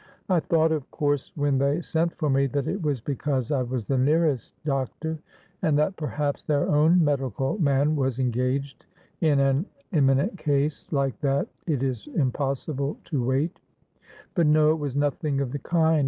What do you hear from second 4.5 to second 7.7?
doctor, and that perhaps their own medical